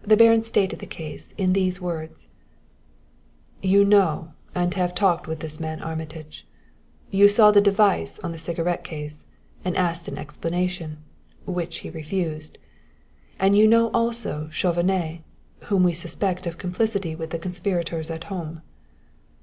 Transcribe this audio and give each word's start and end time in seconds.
The 0.00 0.16
Baron 0.16 0.44
stated 0.44 0.78
the 0.78 0.86
case 0.86 1.34
in 1.36 1.52
these 1.52 1.78
words: 1.78 2.28
"You 3.62 3.84
know 3.84 4.32
and 4.54 4.72
have 4.72 4.94
talked 4.94 5.26
with 5.28 5.40
this 5.40 5.60
man 5.60 5.82
Armitage; 5.82 6.46
you 7.10 7.28
saw 7.28 7.50
the 7.50 7.60
device 7.60 8.18
on 8.20 8.32
the 8.32 8.38
cigarette 8.38 8.82
case; 8.82 9.26
and 9.66 9.76
asked 9.76 10.08
an 10.08 10.16
explanation, 10.16 11.04
which 11.44 11.80
he 11.80 11.90
refused; 11.90 12.56
and 13.38 13.54
you 13.54 13.66
know 13.68 13.90
also 13.90 14.48
Chauvenet, 14.50 15.20
whom 15.64 15.82
we 15.84 15.92
suspect 15.92 16.46
of 16.46 16.56
complicity 16.56 17.14
with 17.14 17.28
the 17.28 17.38
conspirators 17.38 18.08
at 18.10 18.24
home. 18.32 18.62